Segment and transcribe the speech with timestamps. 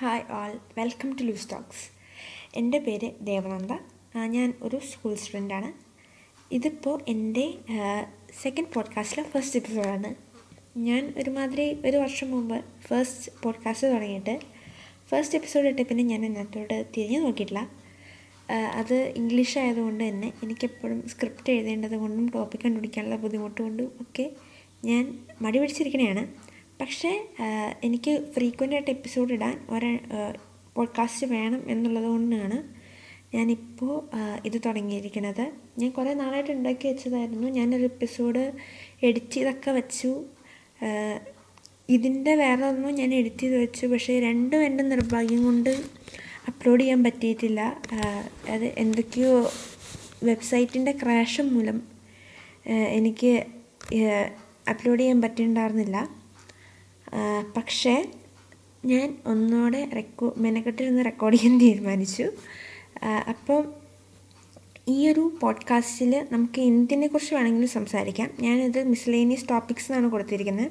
[0.00, 1.84] Hi all welcome to loose talks
[2.54, 3.72] എന്റെ പേര് ദേവനന്ദ.
[4.26, 5.68] ഞാൻ ഒരു സ്കൂൾ സ്റ്റുഡന്റാണ്
[6.54, 7.44] ഇതിപ്പോൾ എന്റെ
[8.42, 10.10] സെക്കൻഡ് പോഡ്കാസ്റ്റിലെ ഫസ്റ്റ് എപ്പിസോഡാണ്
[10.78, 14.34] ഞാൻ ഒരുമാതിരി ഒരു വർഷം മുമ്പ് ഫസ്റ്റ് പോഡ്കാസ്റ്റ് തുടങ്ങിയിട്ട്
[15.08, 17.62] ഫസ്റ്റ് എപ്പിസോഡ് ഇട്ട് പിന്നെ ഞാൻ അതിനകത്തോട് തിരിഞ്ഞു നോക്കിയിട്ടില്ല.
[18.74, 24.30] അത് ഇംഗ്ലീഷ് ആയതുകൊണ്ട് തന്നെ എനിക്കെപ്പോഴും സ്ക്രിപ്റ്റ് എഴുതേണ്ടത് കൊണ്ടും ടോപ്പിക് കണ്ടുപിടിക്കാനുള്ള ബുദ്ധിമുട്ടുകൊണ്ടും ഒക്കെ
[24.84, 25.04] ഞാൻ
[25.40, 26.22] മടി പിടിച്ചിരിക്കണതാണ്
[26.80, 27.26] പക്ഷേ
[27.84, 29.98] എനിക്ക് ഫ്രീക്വന്റ് ആയിട്ട് എപ്പിസോഡ് ഇടാൻ ഒരു
[30.74, 32.80] പോഡ്കാസ്റ്റ് വേണം എന്നുള്ളത് കൊണ്ടാണ്
[33.36, 34.08] ഞാനിപ്പോൾ
[34.46, 37.48] ഇത് തുടങ്ങിയിരിക്കുന്നത് ഞാൻ കുറേ നാളായിട്ട് ഉണ്ടാക്കി വെച്ചതായിരുന്നു.
[37.48, 38.52] ഞാനൊരു എപ്പിസോഡ്
[39.02, 40.24] എഡിറ്റ് ചെയ്തൊക്കെ വെച്ചു.
[41.88, 43.86] ഇതിന്റെ വേറെ ഒന്നും ഞാൻ എഡിറ്റ് ചെയ്ത് വെച്ചു.
[43.86, 45.70] പക്ഷേ രണ്ടും എന്റെ നിർഭാഗ്യം കൊണ്ട്
[46.48, 47.60] അപ്ലോഡ് ചെയ്യാൻ പറ്റിയിട്ടില്ല.
[48.48, 49.52] അത് എന്തൊക്കെയോ
[50.24, 51.82] വെബ്സൈറ്റിന്റെ ക്രാഷ് മൂലം
[52.66, 53.44] എനിക്ക്
[54.70, 56.19] അപ്ലോഡ് ചെയ്യാൻ പറ്റിയിട്ടുണ്ടായിരുന്നില്ല.
[57.56, 58.06] പക്ഷേ
[58.84, 62.30] ഞാൻ ഒന്നുകൂടെ റെക്കോ മെനക്കെട്ടിരുന്ന് റെക്കോർഡ് ചെയ്യാൻ തീരുമാനിച്ചു.
[63.28, 63.74] അപ്പം
[64.88, 68.30] ഈ ഒരു പോഡ്കാസ്റ്റിൽ നമുക്ക് എന്തിനെ കുറിച്ച് വേണമെങ്കിലും സംസാരിക്കാം.
[68.40, 70.70] ഞാനിത് മിസ്ലേനിയസ് ടോപ്പിക്സ് എന്നാണ് കൊടുത്തിരിക്കുന്നത്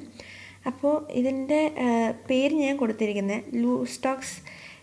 [0.66, 1.72] അപ്പോൾ ഇതിന്റെ
[2.30, 4.36] പേര് ഞാൻ കൊടുത്തിരിക്കുന്നത് loose talks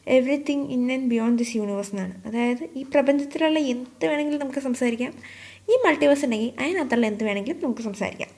[0.08, 5.14] everything in and beyond this universe എന്നാണ് അതായത് ഈ പ്രപഞ്ചത്തിലുള്ള എന്ത് വേണമെങ്കിലും നമുക്ക് സംസാരിക്കാം.
[5.70, 8.37] ഈ മൾട്ടിവേഴ്സ് ഉണ്ടെങ്കിൽ അതിനകത്തുള്ള എന്ത് വേണമെങ്കിലും നമുക്ക് സംസാരിക്കാം.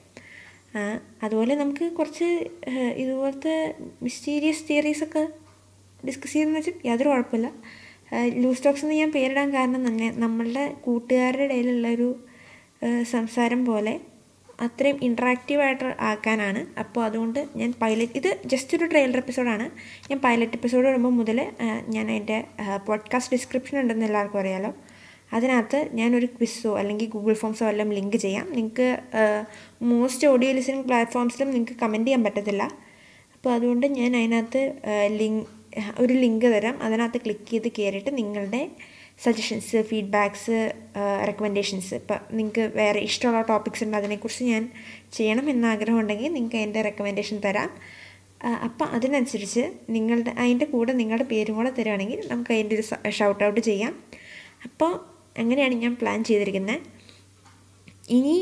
[1.24, 2.50] അതുപോലെ നമുക്ക് കുറച്ച്
[2.96, 5.28] ഇതുപോലത്തെ മിസ്റ്റീരിയസ് തിയറീസൊക്കെ
[6.08, 7.52] ഡിസ്കസ് ചെയ്യുന്ന വെച്ചാൽ യാതൊരു കുഴപ്പമില്ല.
[8.36, 12.20] ലൂസ് ടോക്സ് എന്ന് ഞാൻ പേരിടാൻ കാരണം തന്നെ നമ്മളുടെ കൂട്ടുകാരുടെ ഇടയിലുള്ള ഒരു
[13.02, 14.00] സംസാരം പോലെ
[14.62, 16.80] അത്രയും ഇൻട്രാക്റ്റീവ് ആയിട്ട് ആക്കാനാണ്.
[16.80, 19.72] അപ്പോൾ അതുകൊണ്ട് ഞാൻ പൈലറ്റ് ഇത് ജസ്റ്റ് ഒരു ട്രെയിലർ എപ്പിസോഡാണ്
[20.10, 21.52] ഞാൻ പൈലറ്റ് എപ്പിസോഡ് വരുമ്പോൾ മുതൽ
[21.88, 22.44] ഞാൻ അതിന്റെ
[22.86, 24.76] പോഡ്കാസ്റ്റ് ഡിസ്ക്രിപ്ഷൻ ഉണ്ടെന്ന് എല്ലാവർക്കും അറിയാലോ.
[25.34, 28.46] അതിനകത്ത് ഞാനൊരു ക്വിസോ അല്ലെങ്കിൽ ഗൂഗിൾ ഫോംസോ എല്ലാം ലിങ്ക് ചെയ്യാം.
[28.52, 28.88] നിങ്ങൾക്ക്
[29.82, 32.64] മോസ്റ്റ് ഓഡിയോ ലിസണിങ് പ്ലാറ്റ്ഫോംസിലും നിങ്ങൾക്ക് കമന്റ് ചെയ്യാൻ പറ്റത്തില്ല.
[33.36, 34.62] അപ്പോൾ അതുകൊണ്ട് ഞാൻ അതിനകത്ത്
[35.20, 35.46] ലിങ്ക്
[36.00, 36.84] ഒരു ലിങ്ക് തരാം.
[36.84, 38.72] അതിനകത്ത് ക്ലിക്ക് ചെയ്ത് കയറിയിട്ട് നിങ്ങളുടെ
[39.26, 40.58] സജഷൻസ് ഫീഡ്ബാക്ക്സ്
[41.28, 44.64] റെക്കമെൻഡേഷൻസ് ഇപ്പം നിങ്ങൾക്ക് വേറെ ഇഷ്ടമുള്ള ടോപ്പിക്സ് ഉണ്ട് അതിനെക്കുറിച്ച് ഞാൻ
[45.14, 47.70] ചെയ്യണം എന്ന ആഗ്രഹം ഉണ്ടെങ്കിൽ നിങ്ങൾക്ക് അതിന്റെ റെക്കമെൻഡേഷൻ തരാം.
[48.64, 53.96] അപ്പം അതിനനുസരിച്ച് നിങ്ങളുടെ അതിന്റെ കൂടെ നിങ്ങളുടെ പേരും കൂടെ തരുവാണെങ്കിൽ നമുക്ക് അതിന്റെ ഒരു ഷൗട്ട് ഔട്ട് ചെയ്യാം.
[54.64, 56.80] അപ്പോൾ അങ്ങനെയാണ് ഞാൻ പ്ലാൻ ചെയ്തിരിക്കുന്നത്
[58.10, 58.36] ഇനി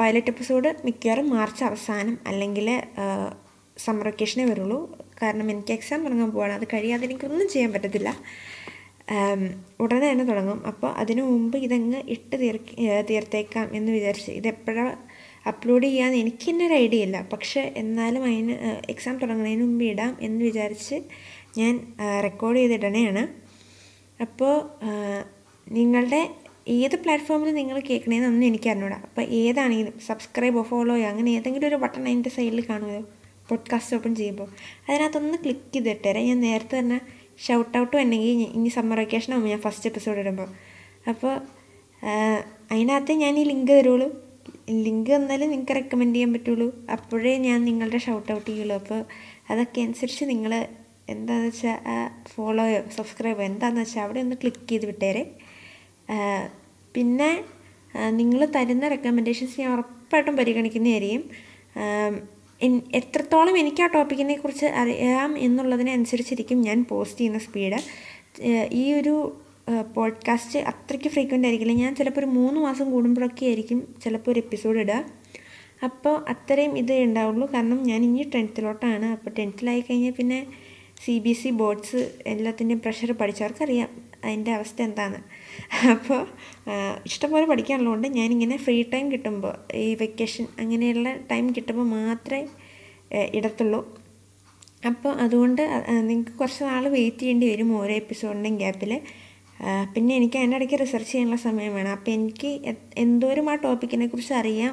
[0.00, 2.68] പൈലറ്റ് എപ്പിസോഡ് മിക്കവാറും മാർച്ച് അവസാനം അല്ലെങ്കിൽ
[3.76, 4.78] സമ്മർ വെക്കേഷനേ വരുള്ളൂ.
[5.22, 6.52] കാരണം എനിക്ക് എക്സാം തുടങ്ങാൻ പോവാണ്.
[6.52, 8.10] അത് കഴിയാതെ എനിക്കൊന്നും ചെയ്യാൻ പറ്റത്തില്ല.
[9.80, 10.66] ഉടനെ തന്നെ തുടങ്ങും.
[10.66, 12.56] അപ്പോൾ അതിനു മുമ്പ് ഇതങ്ങ് ഇട്ട് തീർ
[13.10, 14.92] തീർത്തേക്കാം എന്ന് വിചാരിച്ച് ഇതെപ്പോഴാണ്
[15.48, 17.18] അപ്ലോഡ് ചെയ്യാമെന്ന് എനിക്ക് തന്നെ ഒരു ഐഡിയ ഇല്ല.
[17.32, 18.56] പക്ഷേ എന്നാലും അതിന്
[18.88, 20.96] എക്സാം തുടങ്ങുന്നതിന് മുമ്പ് ഇടാം എന്ന് വിചാരിച്ച്
[21.58, 21.74] ഞാൻ
[22.22, 23.22] റെക്കോർഡ് ചെയ്തിടണേയാണ്
[24.22, 24.54] അപ്പോൾ
[25.70, 26.20] നിങ്ങളുടെ
[26.68, 28.96] ഏത് പ്ലാറ്റ്ഫോമിൽ നിങ്ങൾ കേൾക്കണേന്നൊന്നും എനിക്ക് അറിഞ്ഞൂടാ.
[28.96, 33.02] അപ്പോൾ ഏതാണെങ്കിലും സബ്സ്ക്രൈബോ ഫോളോയോ അങ്ങനെ ഏതെങ്കിലും ഒരു ബട്ടൺ അതിന്റെ സൈഡിൽ കാണുമല്ലോ
[33.48, 34.48] പോഡ്കാസ്റ്റ് ഓപ്പൺ ചെയ്യുമ്പോൾ.
[34.88, 36.98] അതിനകത്തൊന്ന് ക്ലിക്ക് ചെയ്തിട്ടേരെ ഞാൻ നേരത്തെ തന്നെ
[37.46, 39.00] ഷൗട്ട് ഔട്ട് ഉണ്ടെങ്കിൽ ഇനി സമ്മർ
[39.34, 40.48] ആവും ഞാൻ ഫസ്റ്റ് എപ്പിസോഡ് ഇടുമ്പോൾ.
[41.08, 41.34] അപ്പോൾ
[42.72, 44.08] അതിനകത്ത് ഞാൻ ഈ ലിങ്ക് തരുള്ളൂ.
[44.86, 46.68] ലിങ്ക് തന്നാലും നിങ്ങൾക്ക് റെക്കമെൻഡ് ചെയ്യാൻ പറ്റുള്ളൂ.
[46.92, 48.76] അപ്പോഴേ ഞാൻ നിങ്ങളുടെ ഷൗട്ട് ഔട്ട് ചെയ്യുള്ളൂ.
[48.76, 49.00] അപ്പോൾ
[49.50, 50.52] അതൊക്കെ അനുസരിച്ച് നിങ്ങൾ
[51.08, 51.78] എന്താണെന്ന് വെച്ചാൽ
[52.32, 55.22] ഫോളോയോ സബ്സ്ക്രൈബോ എന്താണെന്ന് വെച്ചാൽ അവിടെ ഒന്ന് ക്ലിക്ക് ചെയ്ത് വിട്ടേരെ.
[56.94, 57.44] പിന്നെ
[58.10, 61.24] നിങ്ങൾ തരുന്ന റെക്കമെൻഡേഷൻസ് ഞാൻ ഉറപ്പായിട്ടും പരിഗണിക്കുന്നതായിരിക്കും
[62.94, 67.78] എത്രത്തോളം എനിക്ക് ആ ടോപ്പിക്കിനെ കുറിച്ച് അറിയാം എന്നുള്ളതിനനുസരിച്ചിരിക്കും ഞാൻ പോസ്റ്റ് ചെയ്യുന്ന സ്പീഡ്
[68.72, 69.42] ഈ ഒരു
[69.96, 71.72] പോഡ്കാസ്റ്റ് അത്രയ്ക്ക് ഫ്രീക്വന്റ് ആയിരിക്കില്ല.
[71.72, 75.04] ഞാൻ ചിലപ്പോൾ ഒരു മൂന്ന് മാസം കൂടുമ്പോഴൊക്കെ ആയിരിക്കും ചിലപ്പോൾ ഒരു എപ്പിസോഡ് ഇടുക.
[75.84, 77.52] അപ്പോൾ അത്രയും ഇത് ഉണ്ടാവുള്ളൂ.
[77.54, 80.46] കാരണം ഞാൻ ഇനി ടെൻത്തിലോട്ടാണ് അപ്പോൾ ടെൻത്തിലായി കഴിഞ്ഞാൽ പിന്നെ
[81.04, 83.99] C B S E boards എല്ലാത്തിന്റെയും പ്രഷർ പഠിച്ചവർക്കറിയാം.
[84.24, 85.18] അതിന്റെ അവസ്ഥ എന്താണ്?
[85.90, 86.20] അപ്പോൾ
[87.06, 92.48] ഇഷ്ടംപോലെ പഠിക്കാനുള്ളതുകൊണ്ട് ഞാനിങ്ങനെ ഫ്രീ ടൈം കിട്ടുമ്പോൾ ഈ വെക്കേഷൻ അങ്ങനെയുള്ള ടൈം കിട്ടുമ്പോൾ മാത്രമേ
[93.34, 93.80] ഇടത്തുള്ളൂ.
[94.86, 95.62] അപ്പോൾ അതുകൊണ്ട്
[96.00, 99.00] നിങ്ങൾക്ക് കുറച്ച് നാൾ വെയിറ്റ് ചെയ്യേണ്ടി വരും ഓരോ എപ്പിസോഡിന്റെയും ഗ്യാപ്പിൽ
[99.94, 101.90] പിന്നെ എനിക്ക് അതിന്റെ ഇടയ്ക്ക് റിസർച്ച് ചെയ്യാനുള്ള സമയം വേണം.
[101.90, 102.50] അപ്പോൾ എനിക്ക്
[102.96, 104.72] എന്തോരം ആ ടോപ്പിക്കിനെ കുറിച്ച് അറിയാം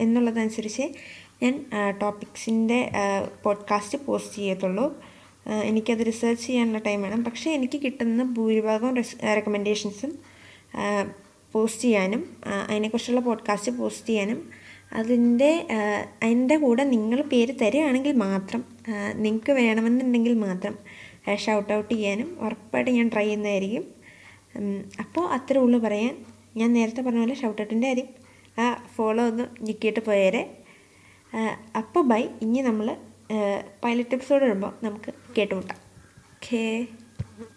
[0.00, 0.86] എന്നുള്ളതനുസരിച്ച്
[1.42, 1.54] ഞാൻ
[2.02, 2.90] ടോപ്പിക്സിന്റെ
[3.44, 4.86] പോഡ്കാസ്റ്റ് പോസ്റ്റ് ചെയ്യത്തുള്ളൂ.
[5.64, 7.24] എനിക്കത് റിസർച്ച് ചെയ്യാനുള്ള ടൈം വേണം.
[7.24, 10.18] പക്ഷേ എനിക്ക് കിട്ടുന്ന ഭൂരിഭാഗം റെക്കമെൻഡേഷൻസും
[11.52, 12.36] പോസ്റ്റ് ചെയ്യാനും
[12.68, 14.50] അതിനെക്കുറിച്ചുള്ള പോഡ്കാസ്റ്റ് പോസ്റ്റ് ചെയ്യാനും
[14.92, 15.66] അതിന്റെ
[16.22, 18.64] അതിന്റെ കൂടെ നിങ്ങൾ പേര് തരികയാണെങ്കിൽ മാത്രം
[19.14, 20.78] നിങ്ങൾക്ക് വേണമെന്നുണ്ടെങ്കിൽ മാത്രം
[21.36, 23.84] ഷൗട്ട് ഔട്ട് ചെയ്യാനും ഉറപ്പായിട്ട് ഞാൻ ട്രൈ ചെയ്യുന്നതായിരിക്കും.
[25.00, 26.24] അപ്പോൾ അത്രേ ഉള്ളൂ പറയാൻ.
[26.56, 28.08] ഞാൻ നേരത്തെ പറഞ്ഞ പോലെ ഷൗട്ട് ഔട്ടിന്റെ കാര്യം
[28.60, 30.58] ആ ഫോളോ ഒന്ന് ഞെക്കിയിട്ട് പോയേരെ.
[31.76, 32.96] അപ്പോൾ ബൈ ഇനി നമ്മൾ
[33.84, 35.78] പൈലറ്റ് എപ്പിസോഡ് വരുമ്പോൾ നമുക്ക് കേട്ടുമുട്ടാം.
[36.32, 36.86] ഓക്കേ